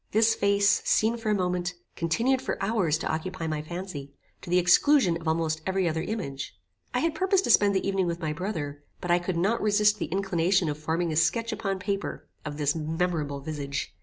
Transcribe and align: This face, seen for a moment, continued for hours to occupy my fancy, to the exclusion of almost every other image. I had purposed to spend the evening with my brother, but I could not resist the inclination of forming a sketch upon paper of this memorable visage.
This 0.13 0.33
face, 0.33 0.81
seen 0.83 1.15
for 1.15 1.29
a 1.29 1.35
moment, 1.35 1.75
continued 1.95 2.41
for 2.41 2.57
hours 2.59 2.97
to 2.97 3.07
occupy 3.07 3.45
my 3.45 3.61
fancy, 3.61 4.11
to 4.41 4.49
the 4.49 4.57
exclusion 4.57 5.15
of 5.17 5.27
almost 5.27 5.61
every 5.63 5.87
other 5.87 6.01
image. 6.01 6.59
I 6.91 7.01
had 7.01 7.13
purposed 7.13 7.43
to 7.43 7.51
spend 7.51 7.75
the 7.75 7.87
evening 7.87 8.07
with 8.07 8.19
my 8.19 8.33
brother, 8.33 8.83
but 8.99 9.11
I 9.11 9.19
could 9.19 9.37
not 9.37 9.61
resist 9.61 9.99
the 9.99 10.07
inclination 10.07 10.69
of 10.69 10.79
forming 10.79 11.11
a 11.11 11.15
sketch 11.15 11.51
upon 11.51 11.77
paper 11.77 12.27
of 12.43 12.57
this 12.57 12.73
memorable 12.75 13.41
visage. 13.41 13.93